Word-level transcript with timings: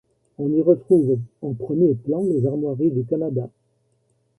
On 0.39 0.49
y 0.51 0.63
retrouve 0.63 1.19
en 1.43 1.53
premier 1.53 1.93
plan 1.93 2.23
les 2.23 2.47
Armoiries 2.47 2.89
du 2.89 3.05
Canada. 3.05 3.47